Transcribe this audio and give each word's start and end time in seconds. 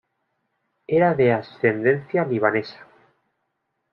Era 0.87 1.13
de 1.13 1.31
ascendencia 1.31 2.25
libanesa. 2.25 2.87